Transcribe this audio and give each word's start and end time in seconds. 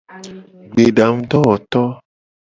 Gbedangudowoto. 0.71 1.81